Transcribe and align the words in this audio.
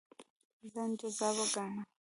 ځان 0.73 0.89
جذاب 0.99 1.37
ګاڼه. 1.53 1.81